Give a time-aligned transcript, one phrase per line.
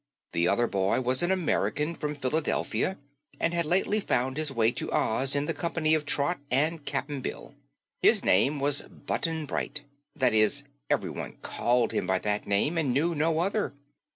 [0.31, 2.97] The other boy was an American from Philadelphia
[3.39, 7.21] and had lately found his way to Oz in the company of Trot and Cap'n
[7.21, 7.53] Bill.
[8.01, 9.81] His name was Button Bright;
[10.15, 13.75] that is, everyone called him by that name and knew no other.